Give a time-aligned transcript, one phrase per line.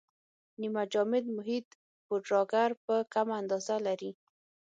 [0.61, 1.67] نیمه جامد محیط
[2.05, 4.11] پوډراګر په کمه اندازه لري.